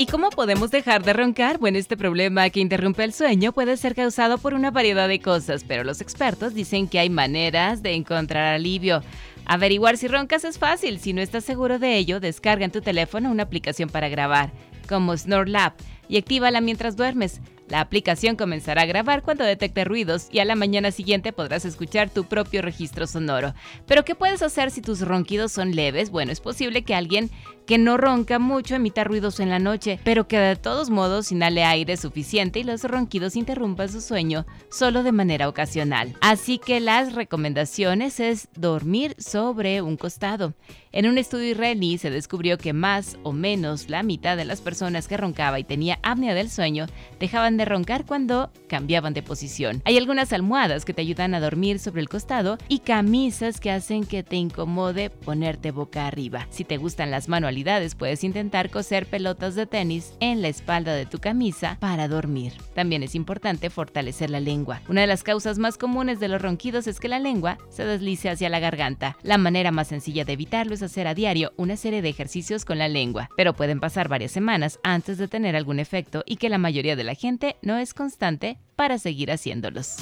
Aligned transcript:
¿Y 0.00 0.06
cómo 0.06 0.30
podemos 0.30 0.70
dejar 0.70 1.04
de 1.04 1.12
roncar? 1.12 1.58
Bueno, 1.58 1.76
este 1.76 1.94
problema 1.94 2.48
que 2.48 2.60
interrumpe 2.60 3.04
el 3.04 3.12
sueño 3.12 3.52
puede 3.52 3.76
ser 3.76 3.94
causado 3.94 4.38
por 4.38 4.54
una 4.54 4.70
variedad 4.70 5.06
de 5.08 5.20
cosas, 5.20 5.62
pero 5.62 5.84
los 5.84 6.00
expertos 6.00 6.54
dicen 6.54 6.88
que 6.88 6.98
hay 6.98 7.10
maneras 7.10 7.82
de 7.82 7.92
encontrar 7.92 8.54
alivio. 8.54 9.02
Averiguar 9.44 9.98
si 9.98 10.08
roncas 10.08 10.44
es 10.44 10.58
fácil. 10.58 11.00
Si 11.00 11.12
no 11.12 11.20
estás 11.20 11.44
seguro 11.44 11.78
de 11.78 11.98
ello, 11.98 12.18
descarga 12.18 12.64
en 12.64 12.70
tu 12.70 12.80
teléfono 12.80 13.30
una 13.30 13.42
aplicación 13.42 13.90
para 13.90 14.08
grabar, 14.08 14.52
como 14.88 15.14
SnoreLab, 15.14 15.74
y 16.08 16.16
actívala 16.16 16.62
mientras 16.62 16.96
duermes. 16.96 17.42
La 17.70 17.80
aplicación 17.80 18.34
comenzará 18.34 18.82
a 18.82 18.86
grabar 18.86 19.22
cuando 19.22 19.44
detecte 19.44 19.84
ruidos 19.84 20.28
y 20.32 20.40
a 20.40 20.44
la 20.44 20.56
mañana 20.56 20.90
siguiente 20.90 21.32
podrás 21.32 21.64
escuchar 21.64 22.10
tu 22.10 22.24
propio 22.24 22.62
registro 22.62 23.06
sonoro. 23.06 23.54
Pero 23.86 24.04
¿qué 24.04 24.16
puedes 24.16 24.42
hacer 24.42 24.72
si 24.72 24.82
tus 24.82 25.02
ronquidos 25.02 25.52
son 25.52 25.76
leves? 25.76 26.10
Bueno, 26.10 26.32
es 26.32 26.40
posible 26.40 26.82
que 26.82 26.96
alguien 26.96 27.30
que 27.70 27.78
no 27.78 27.96
ronca 27.96 28.40
mucho 28.40 28.74
emita 28.74 29.04
ruidos 29.04 29.38
en 29.38 29.48
la 29.48 29.60
noche, 29.60 30.00
pero 30.02 30.26
que 30.26 30.40
de 30.40 30.56
todos 30.56 30.90
modos 30.90 31.30
inhale 31.30 31.62
aire 31.62 31.96
suficiente 31.96 32.58
y 32.58 32.64
los 32.64 32.82
ronquidos 32.82 33.36
interrumpan 33.36 33.88
su 33.88 34.00
sueño 34.00 34.44
solo 34.72 35.04
de 35.04 35.12
manera 35.12 35.48
ocasional. 35.48 36.16
Así 36.20 36.58
que 36.58 36.80
las 36.80 37.14
recomendaciones 37.14 38.18
es 38.18 38.48
dormir 38.56 39.14
sobre 39.18 39.82
un 39.82 39.96
costado. 39.96 40.54
En 40.90 41.06
un 41.06 41.16
estudio 41.16 41.52
israelí 41.52 41.98
se 41.98 42.10
descubrió 42.10 42.58
que 42.58 42.72
más 42.72 43.16
o 43.22 43.32
menos 43.32 43.88
la 43.88 44.02
mitad 44.02 44.36
de 44.36 44.44
las 44.44 44.60
personas 44.60 45.06
que 45.06 45.16
roncaba 45.16 45.60
y 45.60 45.62
tenía 45.62 46.00
apnea 46.02 46.34
del 46.34 46.50
sueño 46.50 46.86
dejaban 47.20 47.56
de 47.56 47.66
roncar 47.66 48.04
cuando 48.04 48.50
cambiaban 48.66 49.14
de 49.14 49.22
posición. 49.22 49.80
Hay 49.84 49.96
algunas 49.96 50.32
almohadas 50.32 50.84
que 50.84 50.92
te 50.92 51.02
ayudan 51.02 51.34
a 51.34 51.40
dormir 51.40 51.78
sobre 51.78 52.00
el 52.00 52.08
costado 52.08 52.58
y 52.66 52.80
camisas 52.80 53.60
que 53.60 53.70
hacen 53.70 54.04
que 54.04 54.24
te 54.24 54.34
incomode 54.34 55.10
ponerte 55.10 55.70
boca 55.70 56.08
arriba. 56.08 56.48
Si 56.50 56.64
te 56.64 56.76
gustan 56.76 57.12
las 57.12 57.28
manualidades, 57.28 57.59
puedes 57.98 58.24
intentar 58.24 58.70
coser 58.70 59.06
pelotas 59.06 59.54
de 59.54 59.66
tenis 59.66 60.14
en 60.20 60.42
la 60.42 60.48
espalda 60.48 60.94
de 60.94 61.06
tu 61.06 61.18
camisa 61.18 61.76
para 61.80 62.08
dormir. 62.08 62.54
También 62.74 63.02
es 63.02 63.14
importante 63.14 63.70
fortalecer 63.70 64.30
la 64.30 64.40
lengua. 64.40 64.80
Una 64.88 65.02
de 65.02 65.06
las 65.06 65.22
causas 65.22 65.58
más 65.58 65.76
comunes 65.76 66.20
de 66.20 66.28
los 66.28 66.40
ronquidos 66.40 66.86
es 66.86 67.00
que 67.00 67.08
la 67.08 67.18
lengua 67.18 67.58
se 67.68 67.84
deslice 67.84 68.30
hacia 68.30 68.48
la 68.48 68.60
garganta. 68.60 69.16
La 69.22 69.38
manera 69.38 69.70
más 69.72 69.88
sencilla 69.88 70.24
de 70.24 70.32
evitarlo 70.32 70.74
es 70.74 70.82
hacer 70.82 71.06
a 71.06 71.14
diario 71.14 71.52
una 71.56 71.76
serie 71.76 72.02
de 72.02 72.08
ejercicios 72.08 72.64
con 72.64 72.78
la 72.78 72.88
lengua, 72.88 73.28
pero 73.36 73.54
pueden 73.54 73.80
pasar 73.80 74.08
varias 74.08 74.32
semanas 74.32 74.78
antes 74.82 75.18
de 75.18 75.28
tener 75.28 75.56
algún 75.56 75.78
efecto 75.78 76.22
y 76.26 76.36
que 76.36 76.48
la 76.48 76.58
mayoría 76.58 76.96
de 76.96 77.04
la 77.04 77.14
gente 77.14 77.56
no 77.62 77.78
es 77.78 77.94
constante 77.94 78.58
para 78.76 78.98
seguir 78.98 79.30
haciéndolos. 79.30 79.96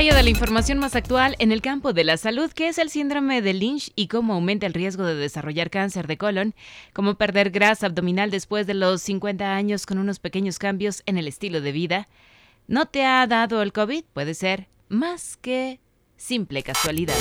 De 0.00 0.22
la 0.22 0.30
información 0.30 0.78
más 0.78 0.96
actual 0.96 1.36
en 1.38 1.52
el 1.52 1.60
campo 1.60 1.92
de 1.92 2.04
la 2.04 2.16
salud, 2.16 2.50
que 2.50 2.68
es 2.68 2.78
el 2.78 2.88
síndrome 2.88 3.42
de 3.42 3.52
Lynch 3.52 3.92
y 3.94 4.08
cómo 4.08 4.32
aumenta 4.32 4.64
el 4.64 4.72
riesgo 4.72 5.04
de 5.04 5.14
desarrollar 5.14 5.68
cáncer 5.68 6.06
de 6.06 6.16
colon, 6.16 6.54
cómo 6.94 7.16
perder 7.16 7.50
grasa 7.50 7.86
abdominal 7.86 8.30
después 8.30 8.66
de 8.66 8.72
los 8.72 9.02
50 9.02 9.54
años 9.54 9.84
con 9.84 9.98
unos 9.98 10.18
pequeños 10.18 10.58
cambios 10.58 11.02
en 11.04 11.18
el 11.18 11.28
estilo 11.28 11.60
de 11.60 11.72
vida. 11.72 12.08
¿No 12.66 12.86
te 12.86 13.04
ha 13.04 13.26
dado 13.26 13.60
el 13.60 13.74
COVID? 13.74 14.04
Puede 14.14 14.32
ser 14.32 14.68
más 14.88 15.36
que 15.36 15.80
simple 16.16 16.62
casualidad. 16.62 17.14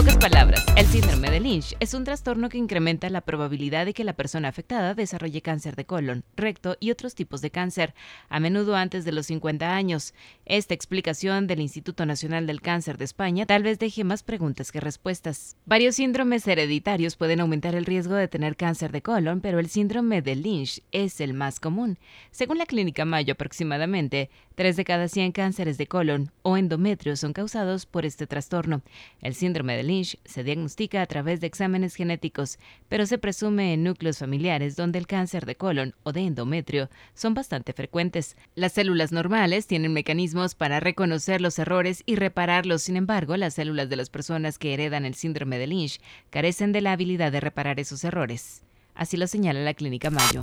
Pocas 0.00 0.16
palabras, 0.16 0.64
el 0.76 0.86
síndrome 0.86 1.30
de 1.30 1.40
Lynch 1.40 1.76
es 1.78 1.92
un 1.92 2.04
trastorno 2.04 2.48
que 2.48 2.56
incrementa 2.56 3.10
la 3.10 3.20
probabilidad 3.20 3.84
de 3.84 3.92
que 3.92 4.02
la 4.02 4.14
persona 4.14 4.48
afectada 4.48 4.94
desarrolle 4.94 5.42
cáncer 5.42 5.76
de 5.76 5.84
colon, 5.84 6.24
recto 6.36 6.78
y 6.80 6.90
otros 6.90 7.14
tipos 7.14 7.42
de 7.42 7.50
cáncer, 7.50 7.92
a 8.30 8.40
menudo 8.40 8.76
antes 8.76 9.04
de 9.04 9.12
los 9.12 9.26
50 9.26 9.74
años. 9.74 10.14
Esta 10.46 10.72
explicación 10.72 11.46
del 11.46 11.60
Instituto 11.60 12.06
Nacional 12.06 12.46
del 12.46 12.62
Cáncer 12.62 12.96
de 12.96 13.04
España 13.04 13.44
tal 13.44 13.62
vez 13.62 13.78
deje 13.78 14.02
más 14.04 14.22
preguntas 14.22 14.72
que 14.72 14.80
respuestas. 14.80 15.58
Varios 15.66 15.96
síndromes 15.96 16.48
hereditarios 16.48 17.16
pueden 17.16 17.40
aumentar 17.40 17.74
el 17.74 17.84
riesgo 17.84 18.14
de 18.14 18.26
tener 18.26 18.56
cáncer 18.56 18.92
de 18.92 19.02
colon, 19.02 19.42
pero 19.42 19.58
el 19.58 19.68
síndrome 19.68 20.22
de 20.22 20.34
Lynch 20.34 20.82
es 20.92 21.20
el 21.20 21.34
más 21.34 21.60
común. 21.60 21.98
Según 22.30 22.56
la 22.56 22.64
Clínica 22.64 23.04
Mayo, 23.04 23.34
aproximadamente 23.34 24.30
3 24.60 24.76
de 24.76 24.84
cada 24.84 25.08
100 25.08 25.32
cánceres 25.32 25.78
de 25.78 25.86
colon 25.86 26.32
o 26.42 26.58
endometrio 26.58 27.16
son 27.16 27.32
causados 27.32 27.86
por 27.86 28.04
este 28.04 28.26
trastorno. 28.26 28.82
El 29.22 29.34
síndrome 29.34 29.74
de 29.74 29.84
Lynch 29.84 30.18
se 30.26 30.44
diagnostica 30.44 31.00
a 31.00 31.06
través 31.06 31.40
de 31.40 31.46
exámenes 31.46 31.94
genéticos, 31.94 32.58
pero 32.86 33.06
se 33.06 33.16
presume 33.16 33.72
en 33.72 33.84
núcleos 33.84 34.18
familiares 34.18 34.76
donde 34.76 34.98
el 34.98 35.06
cáncer 35.06 35.46
de 35.46 35.56
colon 35.56 35.94
o 36.02 36.12
de 36.12 36.20
endometrio 36.20 36.90
son 37.14 37.32
bastante 37.32 37.72
frecuentes. 37.72 38.36
Las 38.54 38.74
células 38.74 39.12
normales 39.12 39.66
tienen 39.66 39.94
mecanismos 39.94 40.54
para 40.54 40.78
reconocer 40.78 41.40
los 41.40 41.58
errores 41.58 42.02
y 42.04 42.16
repararlos, 42.16 42.82
sin 42.82 42.98
embargo, 42.98 43.38
las 43.38 43.54
células 43.54 43.88
de 43.88 43.96
las 43.96 44.10
personas 44.10 44.58
que 44.58 44.74
heredan 44.74 45.06
el 45.06 45.14
síndrome 45.14 45.56
de 45.56 45.68
Lynch 45.68 46.02
carecen 46.28 46.72
de 46.72 46.82
la 46.82 46.92
habilidad 46.92 47.32
de 47.32 47.40
reparar 47.40 47.80
esos 47.80 48.04
errores. 48.04 48.60
Así 48.94 49.16
lo 49.16 49.26
señala 49.26 49.60
la 49.60 49.72
Clínica 49.72 50.10
Mayo. 50.10 50.40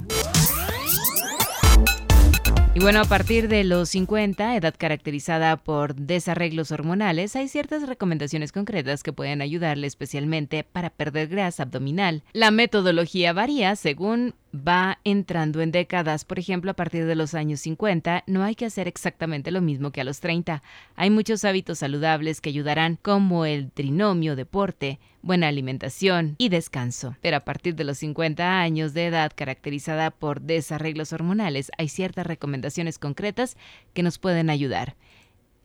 Y 2.77 2.79
bueno, 2.79 3.01
a 3.01 3.05
partir 3.05 3.47
de 3.47 3.63
los 3.63 3.89
50, 3.89 4.55
edad 4.55 4.75
caracterizada 4.77 5.57
por 5.57 5.95
desarreglos 5.95 6.71
hormonales, 6.71 7.35
hay 7.35 7.47
ciertas 7.47 7.87
recomendaciones 7.87 8.51
concretas 8.51 9.01
que 9.01 9.11
pueden 9.11 9.41
ayudarle 9.41 9.87
especialmente 9.87 10.63
para 10.63 10.91
perder 10.91 11.27
grasa 11.27 11.63
abdominal. 11.63 12.21
La 12.33 12.51
metodología 12.51 13.33
varía 13.33 13.75
según 13.75 14.35
va 14.53 14.99
entrando 15.03 15.61
en 15.61 15.71
décadas. 15.71 16.25
Por 16.25 16.39
ejemplo, 16.39 16.71
a 16.71 16.75
partir 16.75 17.05
de 17.05 17.15
los 17.15 17.33
años 17.33 17.61
50 17.61 18.23
no 18.27 18.43
hay 18.43 18.55
que 18.55 18.65
hacer 18.65 18.87
exactamente 18.87 19.51
lo 19.51 19.61
mismo 19.61 19.91
que 19.91 20.01
a 20.01 20.03
los 20.03 20.19
30. 20.19 20.63
Hay 20.95 21.09
muchos 21.09 21.45
hábitos 21.45 21.79
saludables 21.79 22.41
que 22.41 22.49
ayudarán, 22.49 22.97
como 23.01 23.45
el 23.45 23.71
trinomio, 23.71 24.35
deporte, 24.35 24.99
buena 25.21 25.47
alimentación 25.47 26.35
y 26.37 26.49
descanso. 26.49 27.15
Pero 27.21 27.37
a 27.37 27.41
partir 27.41 27.75
de 27.75 27.83
los 27.83 27.97
50 27.99 28.59
años 28.59 28.93
de 28.93 29.07
edad 29.07 29.31
caracterizada 29.35 30.11
por 30.11 30.41
desarreglos 30.41 31.13
hormonales, 31.13 31.71
hay 31.77 31.89
ciertas 31.89 32.25
recomendaciones 32.25 32.99
concretas 32.99 33.57
que 33.93 34.03
nos 34.03 34.19
pueden 34.19 34.49
ayudar. 34.49 34.95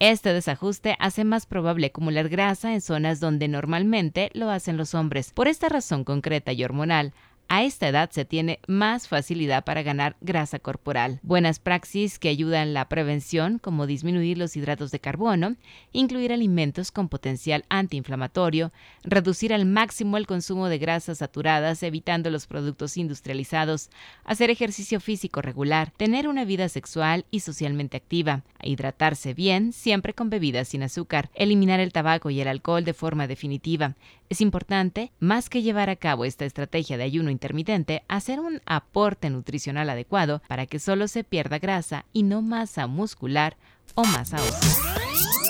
Este 0.04 0.32
desajuste 0.32 0.96
hace 0.98 1.22
más 1.22 1.46
probable 1.46 1.86
acumular 1.86 2.28
grasa 2.28 2.74
en 2.74 2.80
zonas 2.80 3.20
donde 3.20 3.46
normalmente 3.46 4.30
lo 4.34 4.50
hacen 4.50 4.76
los 4.76 4.96
hombres. 4.96 5.32
Por 5.32 5.46
esta 5.46 5.68
razón 5.68 6.02
concreta 6.02 6.52
y 6.52 6.64
hormonal, 6.64 7.12
a 7.52 7.64
esta 7.64 7.86
edad 7.86 8.10
se 8.10 8.24
tiene 8.24 8.60
más 8.66 9.08
facilidad 9.08 9.62
para 9.62 9.82
ganar 9.82 10.16
grasa 10.22 10.58
corporal. 10.58 11.20
Buenas 11.22 11.58
praxis 11.58 12.18
que 12.18 12.30
ayudan 12.30 12.72
la 12.72 12.88
prevención, 12.88 13.58
como 13.58 13.86
disminuir 13.86 14.38
los 14.38 14.56
hidratos 14.56 14.90
de 14.90 15.00
carbono, 15.00 15.56
incluir 15.92 16.32
alimentos 16.32 16.90
con 16.90 17.10
potencial 17.10 17.66
antiinflamatorio, 17.68 18.72
reducir 19.04 19.52
al 19.52 19.66
máximo 19.66 20.16
el 20.16 20.26
consumo 20.26 20.70
de 20.70 20.78
grasas 20.78 21.18
saturadas 21.18 21.82
evitando 21.82 22.30
los 22.30 22.46
productos 22.46 22.96
industrializados, 22.96 23.90
hacer 24.24 24.48
ejercicio 24.48 24.98
físico 24.98 25.42
regular, 25.42 25.92
tener 25.98 26.28
una 26.28 26.46
vida 26.46 26.70
sexual 26.70 27.26
y 27.30 27.40
socialmente 27.40 27.98
activa, 27.98 28.44
hidratarse 28.62 29.34
bien, 29.34 29.74
siempre 29.74 30.14
con 30.14 30.30
bebidas 30.30 30.68
sin 30.68 30.84
azúcar, 30.84 31.28
eliminar 31.34 31.80
el 31.80 31.92
tabaco 31.92 32.30
y 32.30 32.40
el 32.40 32.48
alcohol 32.48 32.84
de 32.84 32.94
forma 32.94 33.26
definitiva. 33.26 33.94
Es 34.30 34.40
importante, 34.40 35.12
más 35.20 35.50
que 35.50 35.60
llevar 35.60 35.90
a 35.90 35.96
cabo 35.96 36.24
esta 36.24 36.46
estrategia 36.46 36.96
de 36.96 37.04
ayuno 37.04 37.30
intermitente, 37.42 38.04
hacer 38.06 38.38
un 38.38 38.60
aporte 38.66 39.28
nutricional 39.28 39.90
adecuado 39.90 40.42
para 40.46 40.66
que 40.66 40.78
solo 40.78 41.08
se 41.08 41.24
pierda 41.24 41.58
grasa 41.58 42.04
y 42.12 42.22
no 42.22 42.40
masa 42.40 42.86
muscular 42.86 43.56
o 43.96 44.04
masa 44.04 44.36
ósea. 44.36 45.41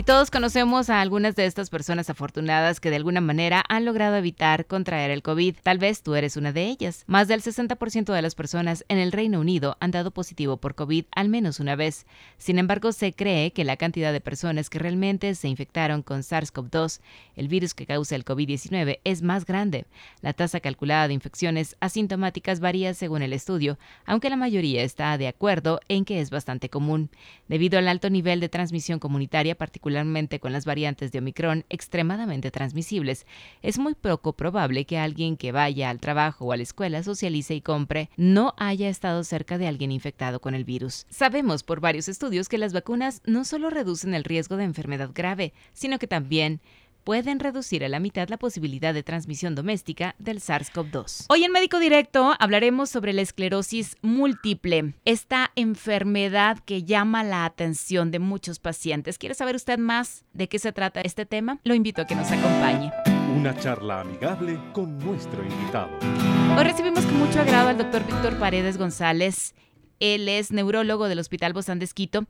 Y 0.00 0.02
todos 0.02 0.30
conocemos 0.30 0.88
a 0.88 1.02
algunas 1.02 1.36
de 1.36 1.44
estas 1.44 1.68
personas 1.68 2.08
afortunadas 2.08 2.80
que 2.80 2.88
de 2.88 2.96
alguna 2.96 3.20
manera 3.20 3.62
han 3.68 3.84
logrado 3.84 4.16
evitar 4.16 4.64
contraer 4.64 5.10
el 5.10 5.22
COVID. 5.22 5.56
Tal 5.62 5.76
vez 5.76 6.02
tú 6.02 6.14
eres 6.14 6.38
una 6.38 6.54
de 6.54 6.68
ellas. 6.68 7.04
Más 7.06 7.28
del 7.28 7.42
60% 7.42 8.10
de 8.10 8.22
las 8.22 8.34
personas 8.34 8.82
en 8.88 8.96
el 8.96 9.12
Reino 9.12 9.40
Unido 9.40 9.76
han 9.78 9.90
dado 9.90 10.10
positivo 10.10 10.56
por 10.56 10.74
COVID 10.74 11.04
al 11.14 11.28
menos 11.28 11.60
una 11.60 11.76
vez. 11.76 12.06
Sin 12.38 12.58
embargo, 12.58 12.92
se 12.92 13.12
cree 13.12 13.52
que 13.52 13.62
la 13.62 13.76
cantidad 13.76 14.10
de 14.10 14.22
personas 14.22 14.70
que 14.70 14.78
realmente 14.78 15.34
se 15.34 15.48
infectaron 15.48 16.00
con 16.00 16.20
SARS-CoV-2, 16.20 17.00
el 17.36 17.48
virus 17.48 17.74
que 17.74 17.84
causa 17.84 18.16
el 18.16 18.24
COVID-19, 18.24 19.00
es 19.04 19.20
más 19.20 19.44
grande. 19.44 19.84
La 20.22 20.32
tasa 20.32 20.60
calculada 20.60 21.08
de 21.08 21.14
infecciones 21.14 21.76
asintomáticas 21.80 22.60
varía 22.60 22.94
según 22.94 23.20
el 23.20 23.34
estudio, 23.34 23.78
aunque 24.06 24.30
la 24.30 24.36
mayoría 24.36 24.82
está 24.82 25.18
de 25.18 25.28
acuerdo 25.28 25.78
en 25.88 26.06
que 26.06 26.22
es 26.22 26.30
bastante 26.30 26.70
común. 26.70 27.10
Debido 27.48 27.78
al 27.78 27.86
alto 27.86 28.08
nivel 28.08 28.40
de 28.40 28.48
transmisión 28.48 28.98
comunitaria, 28.98 29.58
particularmente 29.58 29.89
particularmente 29.90 30.38
con 30.38 30.52
las 30.52 30.66
variantes 30.66 31.10
de 31.10 31.18
Omicron 31.18 31.64
extremadamente 31.68 32.52
transmisibles, 32.52 33.26
es 33.60 33.78
muy 33.78 33.94
poco 33.94 34.34
probable 34.34 34.84
que 34.84 34.98
alguien 34.98 35.36
que 35.36 35.50
vaya 35.50 35.90
al 35.90 35.98
trabajo 35.98 36.44
o 36.44 36.52
a 36.52 36.56
la 36.56 36.62
escuela 36.62 37.02
socialice 37.02 37.56
y 37.56 37.60
compre 37.60 38.08
no 38.16 38.54
haya 38.56 38.88
estado 38.88 39.24
cerca 39.24 39.58
de 39.58 39.66
alguien 39.66 39.90
infectado 39.90 40.40
con 40.40 40.54
el 40.54 40.64
virus. 40.64 41.06
Sabemos 41.10 41.64
por 41.64 41.80
varios 41.80 42.08
estudios 42.08 42.48
que 42.48 42.58
las 42.58 42.72
vacunas 42.72 43.20
no 43.26 43.44
solo 43.44 43.68
reducen 43.68 44.14
el 44.14 44.22
riesgo 44.22 44.56
de 44.56 44.64
enfermedad 44.64 45.10
grave, 45.12 45.52
sino 45.72 45.98
que 45.98 46.06
también 46.06 46.60
pueden 47.04 47.40
reducir 47.40 47.84
a 47.84 47.88
la 47.88 48.00
mitad 48.00 48.28
la 48.28 48.36
posibilidad 48.36 48.94
de 48.94 49.02
transmisión 49.02 49.54
doméstica 49.54 50.14
del 50.18 50.40
SARS-CoV-2. 50.40 51.26
Hoy 51.28 51.44
en 51.44 51.52
Médico 51.52 51.78
Directo 51.78 52.34
hablaremos 52.38 52.90
sobre 52.90 53.12
la 53.12 53.22
esclerosis 53.22 53.96
múltiple, 54.02 54.94
esta 55.04 55.50
enfermedad 55.56 56.58
que 56.64 56.84
llama 56.84 57.24
la 57.24 57.44
atención 57.44 58.10
de 58.10 58.18
muchos 58.18 58.58
pacientes. 58.58 59.18
¿Quiere 59.18 59.34
saber 59.34 59.56
usted 59.56 59.78
más 59.78 60.24
de 60.32 60.48
qué 60.48 60.58
se 60.58 60.72
trata 60.72 61.00
este 61.00 61.26
tema? 61.26 61.58
Lo 61.64 61.74
invito 61.74 62.02
a 62.02 62.06
que 62.06 62.14
nos 62.14 62.30
acompañe. 62.30 62.92
Una 63.36 63.56
charla 63.58 64.00
amigable 64.00 64.58
con 64.72 64.98
nuestro 64.98 65.44
invitado. 65.44 65.90
Hoy 66.56 66.64
recibimos 66.64 67.04
con 67.04 67.18
mucho 67.18 67.40
agrado 67.40 67.68
al 67.68 67.78
doctor 67.78 68.04
Víctor 68.04 68.38
Paredes 68.38 68.76
González. 68.76 69.54
Él 70.00 70.28
es 70.28 70.50
neurólogo 70.50 71.08
del 71.08 71.18
Hospital 71.18 71.52
Bozán 71.52 71.78
de 71.78 71.84
Esquito 71.84 72.26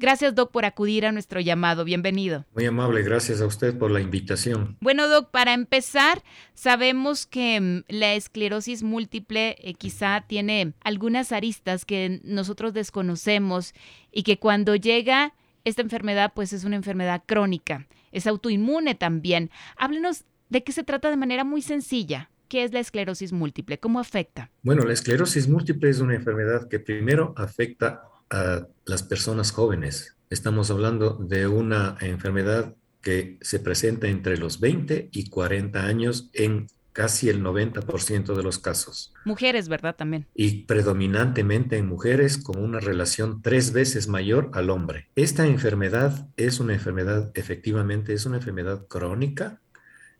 Gracias, 0.00 0.34
Doc, 0.34 0.50
por 0.50 0.64
acudir 0.64 1.04
a 1.04 1.12
nuestro 1.12 1.40
llamado. 1.40 1.84
Bienvenido. 1.84 2.46
Muy 2.54 2.64
amable, 2.64 3.02
gracias 3.02 3.42
a 3.42 3.46
usted 3.46 3.76
por 3.76 3.90
la 3.90 4.00
invitación. 4.00 4.78
Bueno, 4.80 5.06
Doc, 5.08 5.30
para 5.30 5.52
empezar, 5.52 6.22
sabemos 6.54 7.26
que 7.26 7.60
mm, 7.60 7.82
la 7.88 8.14
esclerosis 8.14 8.82
múltiple 8.82 9.56
eh, 9.60 9.74
quizá 9.74 10.24
tiene 10.26 10.72
algunas 10.80 11.32
aristas 11.32 11.84
que 11.84 12.22
nosotros 12.24 12.72
desconocemos 12.72 13.74
y 14.10 14.22
que 14.22 14.38
cuando 14.38 14.74
llega 14.74 15.34
esta 15.66 15.82
enfermedad, 15.82 16.32
pues 16.34 16.54
es 16.54 16.64
una 16.64 16.76
enfermedad 16.76 17.22
crónica, 17.26 17.86
es 18.10 18.26
autoinmune 18.26 18.94
también. 18.94 19.50
Háblenos 19.76 20.24
de 20.48 20.64
qué 20.64 20.72
se 20.72 20.82
trata 20.82 21.10
de 21.10 21.18
manera 21.18 21.44
muy 21.44 21.60
sencilla. 21.60 22.30
¿Qué 22.50 22.64
es 22.64 22.72
la 22.72 22.80
esclerosis 22.80 23.32
múltiple? 23.32 23.78
¿Cómo 23.78 24.00
afecta? 24.00 24.50
Bueno, 24.64 24.82
la 24.82 24.92
esclerosis 24.92 25.46
múltiple 25.46 25.88
es 25.88 26.00
una 26.00 26.16
enfermedad 26.16 26.68
que 26.68 26.80
primero 26.80 27.32
afecta 27.36 28.02
a 28.28 28.66
las 28.86 29.04
personas 29.04 29.52
jóvenes. 29.52 30.16
Estamos 30.30 30.68
hablando 30.72 31.10
de 31.14 31.46
una 31.46 31.96
enfermedad 32.00 32.74
que 33.02 33.38
se 33.40 33.60
presenta 33.60 34.08
entre 34.08 34.36
los 34.36 34.58
20 34.58 35.10
y 35.12 35.30
40 35.30 35.84
años 35.84 36.28
en 36.32 36.66
casi 36.92 37.28
el 37.28 37.40
90% 37.40 38.34
de 38.34 38.42
los 38.42 38.58
casos. 38.58 39.14
Mujeres, 39.24 39.68
¿verdad? 39.68 39.94
También. 39.94 40.26
Y 40.34 40.64
predominantemente 40.64 41.76
en 41.76 41.86
mujeres 41.86 42.36
con 42.36 42.60
una 42.60 42.80
relación 42.80 43.42
tres 43.42 43.72
veces 43.72 44.08
mayor 44.08 44.50
al 44.54 44.70
hombre. 44.70 45.06
Esta 45.14 45.46
enfermedad 45.46 46.26
es 46.36 46.58
una 46.58 46.74
enfermedad, 46.74 47.30
efectivamente, 47.34 48.12
es 48.12 48.26
una 48.26 48.38
enfermedad 48.38 48.88
crónica, 48.88 49.60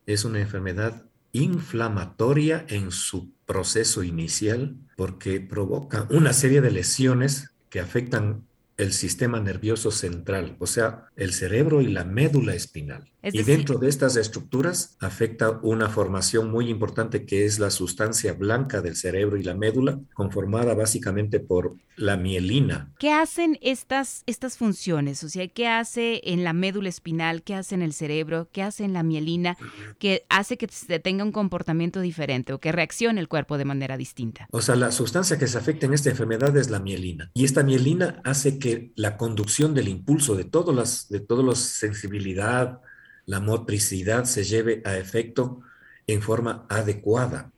es 0.06 0.24
una 0.24 0.38
enfermedad 0.38 1.09
inflamatoria 1.32 2.64
en 2.68 2.90
su 2.90 3.32
proceso 3.46 4.02
inicial 4.02 4.76
porque 4.96 5.40
provoca 5.40 6.06
una 6.10 6.32
serie 6.32 6.60
de 6.60 6.70
lesiones 6.70 7.50
que 7.68 7.80
afectan 7.80 8.44
el 8.76 8.92
sistema 8.92 9.40
nervioso 9.40 9.90
central, 9.90 10.56
o 10.58 10.66
sea, 10.66 11.04
el 11.16 11.32
cerebro 11.32 11.82
y 11.82 11.88
la 11.88 12.04
médula 12.04 12.54
espinal. 12.54 13.10
Y 13.22 13.42
dentro 13.42 13.78
de 13.78 13.88
estas 13.88 14.16
estructuras 14.16 14.96
afecta 15.00 15.60
una 15.62 15.88
formación 15.88 16.50
muy 16.50 16.68
importante 16.68 17.26
que 17.26 17.44
es 17.44 17.58
la 17.58 17.70
sustancia 17.70 18.32
blanca 18.32 18.80
del 18.80 18.96
cerebro 18.96 19.36
y 19.36 19.42
la 19.42 19.54
médula, 19.54 20.00
conformada 20.14 20.74
básicamente 20.74 21.40
por 21.40 21.76
la 21.96 22.16
mielina. 22.16 22.90
¿Qué 22.98 23.12
hacen 23.12 23.58
estas, 23.60 24.22
estas 24.26 24.56
funciones? 24.56 25.22
O 25.22 25.28
sea, 25.28 25.46
¿qué 25.48 25.68
hace 25.68 26.22
en 26.24 26.44
la 26.44 26.54
médula 26.54 26.88
espinal? 26.88 27.42
¿Qué 27.42 27.54
hace 27.54 27.74
en 27.74 27.82
el 27.82 27.92
cerebro? 27.92 28.48
¿Qué 28.52 28.62
hace 28.62 28.84
en 28.84 28.94
la 28.94 29.02
mielina? 29.02 29.58
¿Qué 29.98 30.24
hace 30.30 30.56
que 30.56 30.66
se 30.68 30.98
tenga 30.98 31.24
un 31.24 31.32
comportamiento 31.32 32.00
diferente 32.00 32.54
o 32.54 32.60
que 32.60 32.72
reaccione 32.72 33.20
el 33.20 33.28
cuerpo 33.28 33.58
de 33.58 33.66
manera 33.66 33.98
distinta? 33.98 34.48
O 34.50 34.62
sea, 34.62 34.76
la 34.76 34.92
sustancia 34.92 35.38
que 35.38 35.46
se 35.46 35.58
afecta 35.58 35.86
en 35.86 35.92
esta 35.92 36.08
enfermedad 36.08 36.56
es 36.56 36.70
la 36.70 36.80
mielina. 36.80 37.30
Y 37.34 37.44
esta 37.44 37.62
mielina 37.62 38.20
hace 38.24 38.58
que 38.58 38.92
la 38.96 39.18
conducción 39.18 39.74
del 39.74 39.88
impulso 39.88 40.36
de 40.36 40.44
todas 40.44 40.74
las, 40.74 41.08
de 41.10 41.20
todos 41.20 41.44
los 41.44 41.58
sensibilidad, 41.58 42.80
la 43.30 43.38
motricidad 43.38 44.24
se 44.24 44.42
lleve 44.42 44.82
a 44.84 44.96
efecto 44.96 45.60
en 46.08 46.20
forma 46.20 46.66
adecuada. 46.68 47.52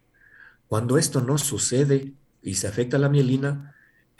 Cuando 0.68 0.98
esto 0.98 1.22
no 1.22 1.38
sucede 1.38 2.12
y 2.42 2.56
se 2.56 2.68
afecta 2.68 2.98
la 2.98 3.08
mielina, 3.08 3.74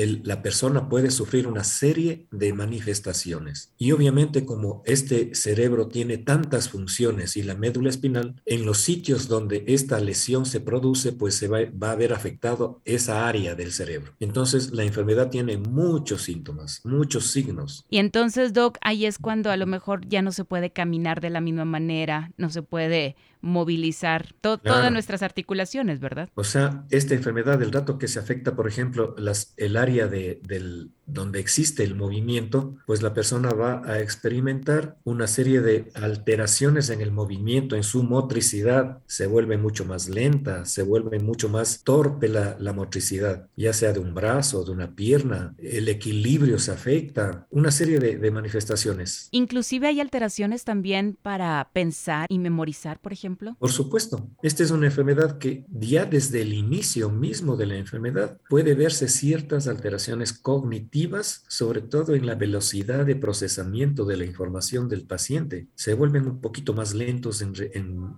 la 0.06 0.42
persona 0.42 0.88
puede 0.88 1.10
sufrir 1.10 1.46
una 1.46 1.64
serie 1.64 2.26
de 2.30 2.52
manifestaciones. 2.52 3.72
Y 3.78 3.92
obviamente 3.92 4.44
como 4.44 4.82
este 4.86 5.34
cerebro 5.34 5.88
tiene 5.88 6.18
tantas 6.18 6.68
funciones 6.68 7.36
y 7.36 7.42
la 7.42 7.54
médula 7.54 7.90
espinal, 7.90 8.40
en 8.46 8.64
los 8.64 8.78
sitios 8.78 9.28
donde 9.28 9.64
esta 9.66 10.00
lesión 10.00 10.46
se 10.46 10.60
produce, 10.60 11.12
pues 11.12 11.34
se 11.34 11.48
va, 11.48 11.60
va 11.82 11.90
a 11.90 11.92
haber 11.92 12.12
afectado 12.12 12.80
esa 12.84 13.28
área 13.28 13.54
del 13.54 13.72
cerebro. 13.72 14.12
Entonces 14.20 14.72
la 14.72 14.84
enfermedad 14.84 15.30
tiene 15.30 15.56
muchos 15.58 16.22
síntomas, 16.22 16.80
muchos 16.84 17.26
signos. 17.26 17.84
Y 17.90 17.98
entonces, 17.98 18.52
Doc, 18.52 18.78
ahí 18.80 19.06
es 19.06 19.18
cuando 19.18 19.50
a 19.50 19.56
lo 19.56 19.66
mejor 19.66 20.06
ya 20.06 20.22
no 20.22 20.32
se 20.32 20.44
puede 20.44 20.70
caminar 20.70 21.20
de 21.20 21.30
la 21.30 21.40
misma 21.40 21.64
manera, 21.64 22.32
no 22.36 22.50
se 22.50 22.62
puede 22.62 23.16
movilizar 23.42 24.32
todas 24.40 24.90
nuestras 24.92 25.22
articulaciones, 25.22 26.00
¿verdad? 26.00 26.30
O 26.34 26.44
sea, 26.44 26.84
esta 26.90 27.14
enfermedad, 27.14 27.60
el 27.60 27.72
rato 27.72 27.98
que 27.98 28.08
se 28.08 28.18
afecta, 28.18 28.54
por 28.56 28.68
ejemplo, 28.68 29.14
las, 29.18 29.52
el 29.56 29.76
área 29.76 30.06
de, 30.06 30.40
del, 30.44 30.92
donde 31.12 31.40
existe 31.40 31.84
el 31.84 31.94
movimiento, 31.94 32.76
pues 32.86 33.02
la 33.02 33.14
persona 33.14 33.50
va 33.50 33.82
a 33.84 34.00
experimentar 34.00 34.96
una 35.04 35.26
serie 35.26 35.60
de 35.60 35.90
alteraciones 35.94 36.90
en 36.90 37.00
el 37.00 37.12
movimiento, 37.12 37.76
en 37.76 37.82
su 37.82 38.02
motricidad, 38.02 38.98
se 39.06 39.26
vuelve 39.26 39.58
mucho 39.58 39.84
más 39.84 40.08
lenta, 40.08 40.64
se 40.64 40.82
vuelve 40.82 41.18
mucho 41.18 41.48
más 41.48 41.82
torpe 41.84 42.28
la, 42.28 42.56
la 42.58 42.72
motricidad, 42.72 43.48
ya 43.56 43.72
sea 43.72 43.92
de 43.92 44.00
un 44.00 44.14
brazo, 44.14 44.64
de 44.64 44.70
una 44.70 44.94
pierna, 44.94 45.54
el 45.58 45.88
equilibrio 45.88 46.58
se 46.58 46.72
afecta, 46.72 47.46
una 47.50 47.70
serie 47.70 47.98
de, 47.98 48.16
de 48.16 48.30
manifestaciones. 48.30 49.28
Inclusive 49.32 49.88
hay 49.88 50.00
alteraciones 50.00 50.64
también 50.64 51.18
para 51.20 51.70
pensar 51.72 52.26
y 52.28 52.38
memorizar, 52.38 53.00
por 53.00 53.12
ejemplo. 53.12 53.56
Por 53.58 53.72
supuesto, 53.72 54.28
esta 54.42 54.62
es 54.62 54.70
una 54.70 54.86
enfermedad 54.86 55.38
que 55.38 55.64
ya 55.70 56.06
desde 56.06 56.42
el 56.42 56.52
inicio 56.52 57.10
mismo 57.10 57.56
de 57.56 57.66
la 57.66 57.76
enfermedad 57.76 58.38
puede 58.48 58.74
verse 58.74 59.08
ciertas 59.08 59.68
alteraciones 59.68 60.32
cognitivas 60.32 61.01
sobre 61.48 61.80
todo 61.80 62.14
en 62.14 62.26
la 62.26 62.34
velocidad 62.34 63.04
de 63.04 63.16
procesamiento 63.16 64.04
de 64.04 64.16
la 64.16 64.24
información 64.24 64.88
del 64.88 65.04
paciente. 65.04 65.68
Se 65.74 65.94
vuelven 65.94 66.26
un 66.26 66.40
poquito 66.40 66.74
más 66.74 66.94
lentos 66.94 67.42
en, 67.42 67.54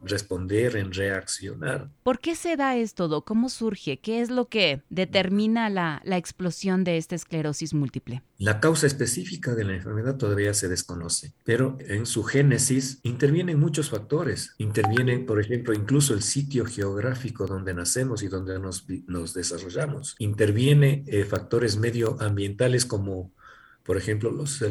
responder, 0.03 0.77
en 0.77 0.93
reaccionar. 0.93 1.91
¿Por 2.03 2.19
qué 2.19 2.35
se 2.35 2.57
da 2.57 2.77
esto? 2.77 3.25
¿Cómo 3.25 3.49
surge? 3.49 3.99
¿Qué 3.99 4.21
es 4.21 4.31
lo 4.31 4.49
que 4.49 4.83
determina 4.91 5.71
la, 5.71 6.03
la 6.05 6.17
explosión 6.17 6.85
de 6.85 6.97
esta 6.97 7.15
esclerosis 7.15 7.75
múltiple? 7.75 8.23
La 8.37 8.61
causa 8.61 8.87
específica 8.87 9.55
de 9.55 9.65
la 9.65 9.75
enfermedad 9.75 10.17
todavía 10.17 10.53
se 10.55 10.69
desconoce, 10.69 11.35
pero 11.45 11.79
en 11.81 12.05
su 12.05 12.25
génesis 12.25 12.99
intervienen 13.05 13.61
muchos 13.61 13.91
factores. 13.91 14.55
Intervienen, 14.59 15.25
por 15.25 15.41
ejemplo, 15.41 15.73
incluso 15.73 16.15
el 16.15 16.23
sitio 16.23 16.67
geográfico 16.67 17.47
donde 17.47 17.75
nacemos 17.75 18.23
y 18.23 18.29
donde 18.29 18.59
nos, 18.59 18.87
nos 19.07 19.35
desarrollamos. 19.35 20.17
Interviene 20.19 21.05
eh, 21.07 21.25
factores 21.25 21.77
medioambientales 21.77 22.64
como, 22.87 23.33
por 23.83 23.97
ejemplo, 23.97 24.31
los 24.31 24.63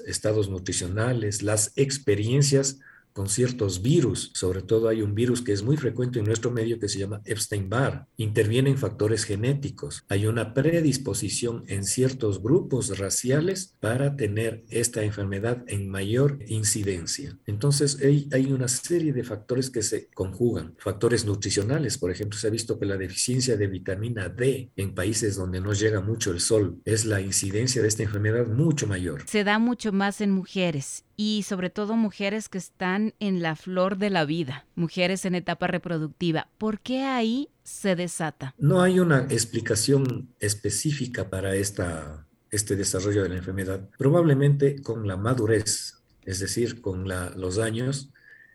estados 0.00 0.48
nutricionales, 0.50 1.42
las 1.42 1.72
experiencias 1.76 2.78
con 3.20 3.28
ciertos 3.28 3.82
virus, 3.82 4.30
sobre 4.32 4.62
todo 4.62 4.88
hay 4.88 5.02
un 5.02 5.14
virus 5.14 5.42
que 5.42 5.52
es 5.52 5.62
muy 5.62 5.76
frecuente 5.76 6.20
en 6.20 6.24
nuestro 6.24 6.50
medio 6.50 6.78
que 6.78 6.88
se 6.88 6.98
llama 6.98 7.20
Epstein-Barr. 7.26 8.06
Intervienen 8.16 8.78
factores 8.78 9.24
genéticos. 9.24 10.06
Hay 10.08 10.24
una 10.24 10.54
predisposición 10.54 11.64
en 11.66 11.84
ciertos 11.84 12.42
grupos 12.42 12.98
raciales 12.98 13.74
para 13.78 14.16
tener 14.16 14.64
esta 14.70 15.02
enfermedad 15.02 15.62
en 15.66 15.90
mayor 15.90 16.38
incidencia. 16.46 17.36
Entonces 17.44 17.98
hay, 18.02 18.50
una 18.50 18.68
serie 18.68 19.12
de 19.12 19.22
factores 19.22 19.68
que 19.68 19.82
se 19.82 20.08
conjugan. 20.14 20.74
Factores 20.78 21.26
nutricionales, 21.26 21.98
por 21.98 22.10
ejemplo, 22.10 22.38
se 22.38 22.46
ha 22.46 22.50
visto 22.50 22.78
que 22.78 22.86
la 22.86 22.96
deficiencia 22.96 23.58
de 23.58 23.66
vitamina 23.66 24.30
D 24.30 24.70
en 24.76 24.94
países 24.94 25.36
donde 25.36 25.60
no 25.60 25.74
llega 25.74 26.00
mucho 26.00 26.32
el 26.32 26.40
sol 26.40 26.80
es 26.86 27.04
la 27.04 27.20
incidencia 27.20 27.82
de 27.82 27.88
esta 27.88 28.02
enfermedad 28.02 28.46
mucho 28.46 28.86
mayor. 28.86 29.24
Se 29.26 29.44
da 29.44 29.58
mucho 29.58 29.92
más 29.92 30.22
en 30.22 30.30
mujeres 30.30 31.04
y 31.22 31.42
sobre 31.42 31.68
todo 31.68 31.96
mujeres 31.96 32.48
que 32.48 32.56
están 32.56 33.12
en 33.20 33.42
la 33.42 33.54
flor 33.54 33.98
de 33.98 34.08
la 34.08 34.24
vida, 34.24 34.64
mujeres 34.74 35.26
en 35.26 35.34
etapa 35.34 35.66
reproductiva. 35.66 36.48
¿Por 36.56 36.80
qué 36.80 37.02
ahí 37.02 37.50
se 37.62 37.94
desata? 37.94 38.54
No 38.56 38.80
hay 38.80 39.00
una 39.00 39.26
explicación 39.28 40.30
específica 40.40 41.28
para 41.28 41.54
esta, 41.56 42.26
este 42.50 42.74
desarrollo 42.74 43.22
de 43.22 43.28
la 43.28 43.36
enfermedad. 43.36 43.86
Probablemente 43.98 44.80
con 44.80 45.06
la 45.06 45.18
madurez, 45.18 46.02
es 46.24 46.40
decir, 46.40 46.80
con 46.80 47.06
los 47.06 47.58
años, 47.58 48.08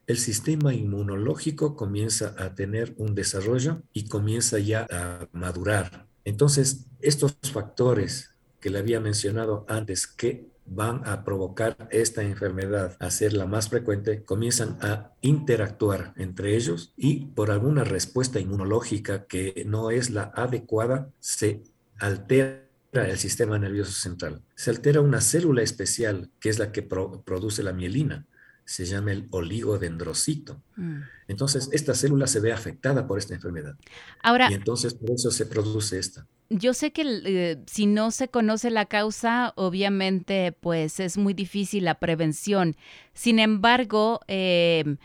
el 0.07 0.17
sistema 0.17 0.74
inmunológico 0.74 1.75
comienza 1.75 2.34
a 2.36 2.55
tener 2.55 2.95
un 2.98 3.13
desarrollo 3.13 3.84
y 3.93 4.07
comienza 4.07 4.57
ya 4.57 4.88
a 4.89 5.27
madurar. 5.34 6.07
Entonces, 6.24 6.88
estos 7.00 7.38
factores 7.53 8.31
que 8.60 8.72
le 8.72 8.79
había 8.79 9.00
mencionado 9.00 9.67
antes 9.69 10.07
que 10.07 10.54
van 10.65 11.01
a 11.05 11.24
provocar 11.24 11.88
esta 11.91 12.24
enfermedad 12.24 12.98
a 13.00 13.12
ser 13.12 13.34
la 13.34 13.45
más 13.45 13.69
frecuente, 13.69 14.24
comienzan 14.24 14.77
a 14.81 15.12
interactuar 15.22 16.13
entre 16.17 16.55
ellos 16.55 16.93
y 16.98 17.25
por 17.27 17.51
alguna 17.51 17.84
respuesta 17.84 18.39
inmunológica 18.39 19.25
que 19.25 19.63
no 19.65 19.91
es 19.91 20.10
la 20.10 20.31
adecuada, 20.36 21.10
se 21.19 21.63
altera 22.00 22.65
el 22.93 23.17
sistema 23.17 23.60
nervioso 23.60 23.91
central. 23.91 24.41
Se 24.55 24.69
altera 24.72 25.01
una 25.01 25.22
célula 25.22 25.62
especial 25.62 26.29
que 26.39 26.50
es 26.50 26.60
la 26.60 26.72
que 26.72 26.81
produce 26.81 27.63
la 27.63 27.74
mielina 27.74 28.25
se 28.65 28.86
llama 28.86 29.12
el 29.12 29.27
oligodendrocito. 29.29 30.62
Mm. 30.75 31.01
Entonces, 31.27 31.69
esta 31.72 31.93
célula 31.93 32.27
se 32.27 32.39
ve 32.39 32.51
afectada 32.51 33.07
por 33.07 33.19
esta 33.19 33.36
enfermedad. 33.36 33.75
Ahora, 34.22 34.51
y 34.51 34.55
entonces 34.55 34.93
por 34.93 35.12
eso 35.12 35.31
se 35.31 35.45
produce 35.45 36.00
esta. 36.00 36.27
Yo 36.50 36.74
sé 36.74 36.91
que 36.91 37.03
eh, 37.25 37.63
si 37.65 37.88
no 37.88 38.12
se 38.12 38.27
conoce 38.27 38.69
la 38.69 38.86
causa, 38.86 39.53
obviamente, 39.55 40.51
pues 40.51 41.00
es 41.00 41.17
muy 41.17 41.34
difícil 41.34 41.86
la 41.86 42.00
prevención. 42.00 42.75
Sin 43.13 43.39
embargo, 43.39 44.19
eh, 44.27 44.98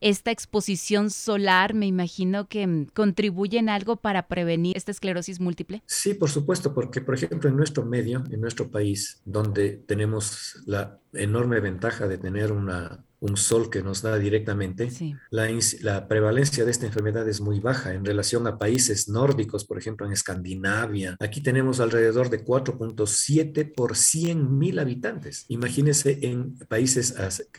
esta 0.00 0.30
exposición 0.30 1.10
solar, 1.10 1.74
me 1.74 1.86
imagino 1.86 2.48
que 2.48 2.66
mm, 2.66 2.86
contribuye 2.94 3.58
en 3.58 3.68
algo 3.68 3.96
para 3.96 4.28
prevenir 4.28 4.76
esta 4.76 4.90
esclerosis 4.90 5.40
múltiple. 5.40 5.82
Sí, 5.86 6.14
por 6.14 6.30
supuesto, 6.30 6.74
porque 6.74 7.00
por 7.00 7.14
ejemplo 7.14 7.48
en 7.48 7.56
nuestro 7.56 7.84
medio, 7.84 8.24
en 8.30 8.40
nuestro 8.40 8.70
país, 8.70 9.20
donde 9.24 9.70
tenemos 9.70 10.62
la 10.66 10.98
enorme 11.12 11.60
ventaja 11.60 12.06
de 12.08 12.18
tener 12.18 12.52
una 12.52 13.04
un 13.20 13.36
sol 13.36 13.70
que 13.70 13.82
nos 13.82 14.02
da 14.02 14.18
directamente, 14.18 14.90
la, 15.30 16.08
prevalencia 16.08 16.64
de 16.64 16.70
esta 16.70 16.86
enfermedad 16.86 17.28
es 17.28 17.40
muy 17.40 17.60
baja 17.60 17.94
en 17.94 18.04
relación 18.04 18.46
a 18.46 18.58
países 18.58 19.08
nórdicos, 19.08 19.64
por 19.64 19.78
ejemplo 19.78 20.06
en 20.06 20.12
Escandinavia. 20.12 21.16
Aquí 21.20 21.40
tenemos 21.40 21.80
alrededor 21.80 22.30
de 22.30 22.44
4.7 22.44 23.74
por 23.74 23.96
100 23.96 24.58
mil 24.58 24.78
habitantes. 24.78 25.44
Imagínense 25.48 26.18
en 26.22 26.56
países 26.68 27.14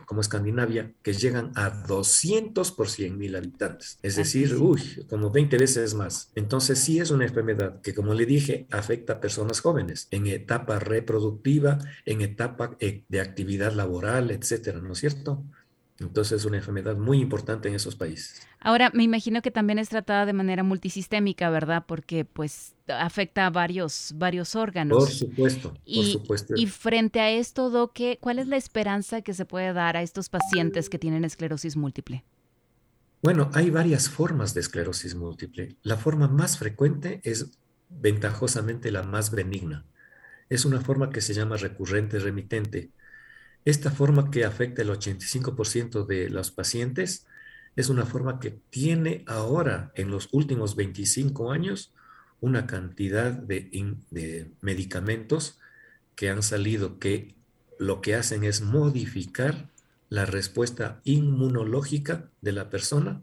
como 0.06 0.22
Escandinavia 0.22 0.94
que 1.02 1.14
llegan 1.14 1.52
a 1.56 1.70
200 1.70 2.72
por 2.72 2.90
100 2.90 3.18
mil 3.18 3.36
habitantes. 3.36 4.00
Es 4.02 4.16
decir, 4.16 4.56
uy, 4.56 5.06
como 5.10 5.32
20 5.32 5.58
veces 5.58 5.94
más. 5.94 6.32
Entonces 6.36 6.80
sí 6.80 7.00
es 7.00 7.12
una 7.12 7.26
enfermedad 7.26 7.82
que, 7.82 7.94
como 7.94 8.14
le 8.14 8.26
dije, 8.26 8.68
afecta 8.72 9.14
a 9.14 9.20
personas 9.20 9.62
jóvenes 9.62 10.08
en 10.12 10.28
etapa 10.28 10.80
reproductiva, 10.80 11.80
en 12.06 12.22
etapa 12.22 12.76
eh, 12.80 13.04
de 13.08 13.22
actividad 13.22 13.74
laboral, 13.74 14.32
etcétera, 14.32 14.80
¿no 14.80 14.94
es 14.94 15.00
cierto? 15.00 15.44
Entonces 16.00 16.42
es 16.42 16.46
una 16.46 16.58
enfermedad 16.58 16.96
muy 16.96 17.20
importante 17.20 17.70
en 17.70 17.75
esos 17.75 17.96
países. 17.96 18.42
Ahora, 18.60 18.92
me 18.94 19.04
imagino 19.04 19.42
que 19.42 19.50
también 19.50 19.80
es 19.80 19.89
tratada 19.89 20.25
de 20.25 20.34
manera 20.34 20.63
multisistémica, 20.63 21.50
¿verdad? 21.50 21.86
Porque 21.88 22.24
pues 22.24 22.75
afecta 22.88 23.48
a 23.48 23.50
varios, 23.50 24.13
varios 24.16 24.56
órganos. 24.56 24.98
Por 24.98 25.12
supuesto, 25.12 25.74
y, 25.86 25.98
por 25.98 26.22
supuesto. 26.22 26.54
Y 26.56 26.68
frente 26.68 27.20
a 27.20 27.32
esto, 27.32 27.70
Doque, 27.70 28.20
¿cuál 28.22 28.39
es 28.39 28.48
la 28.48 28.58
esperanza 28.58 29.22
que 29.22 29.34
se 29.34 29.46
puede 29.46 29.74
dar 29.74 29.98
a 29.98 30.04
estos 30.04 30.30
pacientes 30.30 30.89
que 30.89 31.00
tienen 31.00 31.25
esclerosis 31.25 31.75
múltiple? 31.75 32.24
Bueno, 33.24 33.50
hay 33.54 33.72
varias 33.72 34.10
formas 34.10 34.54
de 34.54 34.62
esclerosis 34.62 35.16
múltiple. 35.16 35.75
La 35.82 35.98
forma 35.98 36.27
más 36.27 36.60
frecuente 36.60 37.22
es 37.24 37.58
ventajosamente 37.89 38.92
la 38.92 39.01
más 39.01 39.32
benigna. 39.32 39.86
Es 40.50 40.66
una 40.66 40.80
forma 40.80 41.10
que 41.10 41.22
se 41.22 41.34
llama 41.34 41.58
recurrente 41.58 42.20
remitente 42.20 42.92
esta 43.70 43.92
forma 43.92 44.32
que 44.32 44.46
afecta 44.46 44.82
el 44.82 44.90
85% 44.90 46.06
de 46.06 46.30
los 46.30 46.52
pacientes 46.52 47.26
es 47.76 47.90
una 47.90 48.06
forma 48.06 48.40
que 48.40 48.52
tiene 48.70 49.26
ahora, 49.28 49.92
en 49.96 50.10
los 50.10 50.30
últimos 50.32 50.78
25 50.78 51.52
años, 51.52 51.94
una 52.40 52.66
cantidad 52.66 53.34
de, 53.34 54.50
medicamentos 54.62 55.60
que 56.16 56.30
han 56.30 56.44
salido 56.44 56.98
que 56.98 57.36
lo 57.78 58.00
que 58.00 58.16
hacen 58.16 58.46
es 58.46 58.62
modificar 58.62 59.70
la 60.08 60.26
respuesta 60.26 61.02
inmunológica 61.04 62.30
de 62.40 62.54
la 62.54 62.70
persona 62.70 63.22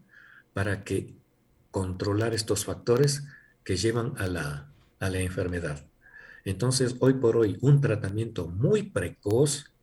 para 0.52 0.84
que 0.84 1.14
controlar 1.70 2.34
estos 2.34 2.66
factores 2.66 3.24
que 3.64 3.78
llevan 3.78 4.12
a 4.18 4.26
la, 4.26 4.68
a 5.00 5.08
la 5.08 5.20
enfermedad. 5.20 5.86
Entonces, 6.44 6.96
hoy 7.00 7.14
por 7.14 7.38
hoy, 7.38 7.56
un 7.62 7.80
tratamiento 7.80 8.46
muy 8.46 8.82
precoz 8.82 9.73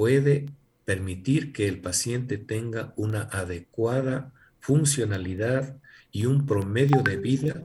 puede 0.00 0.46
permitir 0.86 1.52
que 1.52 1.68
el 1.68 1.78
paciente 1.78 2.38
tenga 2.38 2.94
una 2.96 3.24
adecuada 3.24 4.32
funcionalidad 4.58 5.76
y 6.10 6.24
un 6.24 6.46
promedio 6.46 7.02
de 7.02 7.18
vida 7.18 7.64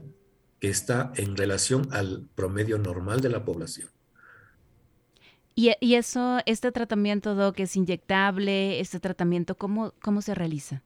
que 0.60 0.68
está 0.68 1.14
en 1.16 1.34
relación 1.34 1.88
al 1.92 2.28
promedio 2.34 2.76
normal 2.76 3.22
de 3.22 3.30
la 3.30 3.42
población. 3.42 3.88
Y, 5.54 5.94
eso, 5.94 6.40
este 6.44 6.72
tratamiento, 6.72 7.34
Doc, 7.34 7.58
es 7.58 7.74
inyectable, 7.74 8.80
este 8.80 9.00
tratamiento, 9.00 9.54
¿cómo, 9.54 9.94
cómo 10.02 10.20
se 10.20 10.34
realiza? 10.34 10.82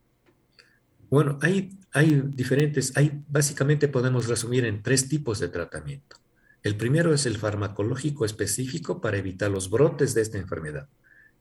Bueno, 1.11 1.37
hay, 1.43 1.77
hay 1.91 2.23
diferentes, 2.27 2.97
hay, 2.97 3.25
básicamente 3.27 3.89
podemos 3.89 4.29
resumir 4.29 4.67
en 4.67 4.85
tres 4.85 5.09
tipos 5.09 5.41
de 5.41 5.49
tratamiento. 5.49 6.17
El 6.63 6.77
primero 6.77 7.13
es 7.13 7.27
el 7.27 7.39
farmacológico 7.39 8.25
específico 8.25 9.01
para 9.01 9.17
evitar 9.17 9.51
los 9.51 9.69
brotes 9.69 10.15
de 10.15 10.23
esta 10.23 10.39
enfermedad 10.39 10.89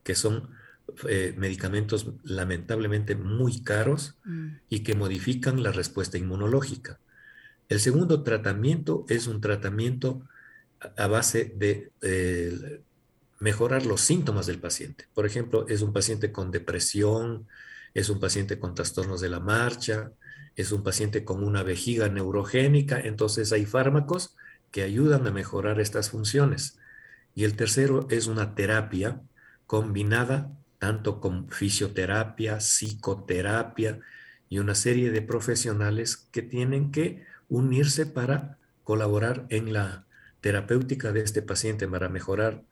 que 0.10 0.16
son 0.16 0.50
eh, 1.08 1.36
medicamentos 1.38 2.08
lamentablemente 2.24 3.13
muy 3.13 3.62
caros 3.62 4.18
mm. 4.25 4.48
y 4.68 4.80
que 4.80 4.96
modifican 4.96 5.62
la 5.62 5.72
respuesta 5.72 6.18
inmunológica. 6.18 7.00
El 7.68 7.80
segundo 7.80 8.24
tratamiento 8.24 9.06
es 9.08 9.28
un 9.28 9.39
tratamiento 9.39 10.24
a 10.98 11.06
base 11.06 11.54
de 11.56 11.92
eh, 12.01 12.82
mejorar 13.39 13.86
los 13.86 14.01
síntomas 14.01 14.48
del 14.48 14.58
paciente. 14.58 15.06
Por 15.13 15.28
ejemplo, 15.28 15.68
es 15.68 15.84
un 15.84 15.94
paciente 15.94 16.32
con 16.32 16.50
depresión, 16.50 17.46
es 17.94 18.10
un 18.10 18.20
paciente 18.20 18.58
con 18.58 18.74
trastornos 18.74 19.22
de 19.22 19.30
la 19.30 19.39
marcha, 19.39 20.12
es 20.56 20.72
un 20.72 20.82
paciente 20.82 21.24
con 21.24 21.44
una 21.44 21.62
vejiga 21.62 22.10
neurogénica, 22.10 23.00
entonces 23.00 23.51
hay 23.51 23.68
fármacos 23.68 24.36
que 24.72 24.82
ayudan 24.82 25.28
a 25.28 25.32
mejorar 25.32 25.80
estas 25.80 26.10
funciones. 26.10 26.80
Y 27.36 27.44
el 27.44 27.56
tercero 27.56 28.08
es 28.10 28.25
una 28.25 28.56
terapia 28.56 29.22
combinada 29.70 30.52
tanto 30.80 31.20
con 31.20 31.48
fisioterapia, 31.52 32.60
psicoterapia 32.60 34.00
y 34.50 34.58
una 34.58 34.74
serie 34.74 35.12
de 35.12 35.22
profesionales 35.22 36.18
que 36.18 36.42
tienen 36.42 36.92
que 36.92 37.24
unirse 37.50 38.08
para 38.08 38.58
colaborar 38.84 39.46
en 39.50 39.72
la 39.72 40.08
terapéutica 40.42 41.12
de 41.12 41.22
este 41.22 41.44
paciente 41.44 41.88
para 41.88 42.10
mejorar 42.10 42.64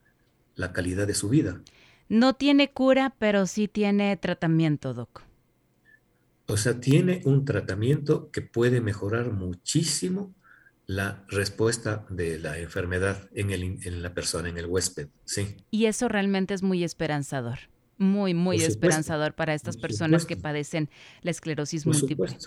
la 0.56 0.74
calidad 0.74 1.06
de 1.06 1.14
su 1.14 1.30
vida. 1.30 1.62
No 2.10 2.34
tiene 2.34 2.72
cura, 2.72 3.14
pero 3.20 3.46
sí 3.46 3.68
tiene 3.68 4.18
tratamiento, 4.18 4.96
Doc. 4.96 5.22
O 6.48 6.58
sea, 6.58 6.80
tiene 6.80 7.22
un 7.26 7.46
tratamiento 7.46 8.32
que 8.32 8.42
puede 8.42 8.82
mejorar 8.82 9.34
muchísimo 9.34 10.34
la 10.88 11.22
respuesta 11.28 12.06
de 12.10 12.40
la 12.40 12.58
enfermedad 12.58 13.30
en, 13.34 13.52
el, 13.52 13.64
en 13.86 14.02
la 14.02 14.14
persona, 14.14 14.48
en 14.48 14.58
el 14.58 14.66
huésped, 14.66 15.10
sí. 15.26 15.58
Y 15.70 15.86
eso 15.86 16.08
realmente 16.08 16.54
es 16.54 16.64
muy 16.64 16.84
esperanzador, 16.86 17.60
muy, 17.98 18.34
muy 18.34 18.64
esperanzador 18.64 19.36
para 19.36 19.54
estas 19.54 19.76
personas 19.76 20.26
que 20.26 20.38
padecen 20.38 20.90
la 21.22 21.32
esclerosis 21.32 21.86
múltiple. 21.86 22.38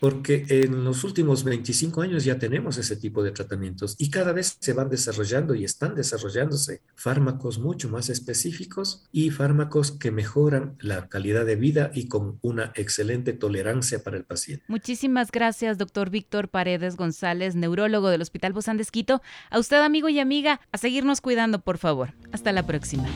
Porque 0.00 0.44
en 0.48 0.84
los 0.84 1.04
últimos 1.04 1.44
25 1.44 2.02
años 2.02 2.24
ya 2.24 2.38
tenemos 2.38 2.76
ese 2.76 2.96
tipo 2.96 3.22
de 3.22 3.30
tratamientos 3.30 3.96
y 3.98 4.10
cada 4.10 4.32
vez 4.32 4.56
se 4.60 4.72
van 4.72 4.90
desarrollando 4.90 5.54
y 5.54 5.64
están 5.64 5.94
desarrollándose 5.94 6.82
fármacos 6.94 7.58
mucho 7.58 7.88
más 7.88 8.08
específicos 8.10 9.04
y 9.12 9.30
fármacos 9.30 9.92
que 9.92 10.10
mejoran 10.10 10.76
la 10.80 11.08
calidad 11.08 11.46
de 11.46 11.56
vida 11.56 11.90
y 11.94 12.08
con 12.08 12.38
una 12.42 12.72
excelente 12.74 13.32
tolerancia 13.32 14.02
para 14.02 14.16
el 14.16 14.24
paciente. 14.24 14.64
Muchísimas 14.68 15.30
gracias, 15.30 15.78
doctor 15.78 16.10
Víctor 16.10 16.48
Paredes 16.48 16.96
González, 16.96 17.54
neurólogo 17.54 18.10
del 18.10 18.22
Hospital 18.22 18.52
Bozán 18.52 18.76
de 18.76 18.82
Esquito. 18.82 19.22
A 19.50 19.58
usted, 19.58 19.78
amigo 19.78 20.08
y 20.08 20.18
amiga, 20.18 20.60
a 20.72 20.78
seguirnos 20.78 21.20
cuidando, 21.20 21.60
por 21.60 21.78
favor. 21.78 22.14
Hasta 22.32 22.52
la 22.52 22.66
próxima. 22.66 23.08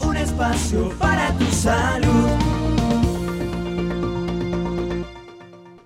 Un 0.00 0.16
espacio 0.16 0.90
para 0.98 1.36
tu 1.38 1.44
salud. 1.46 2.59